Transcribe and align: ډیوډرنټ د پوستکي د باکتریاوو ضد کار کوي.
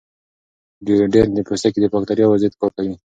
ډیوډرنټ 0.85 1.31
د 1.35 1.39
پوستکي 1.47 1.79
د 1.81 1.85
باکتریاوو 1.93 2.41
ضد 2.41 2.53
کار 2.61 2.71
کوي. 2.77 2.93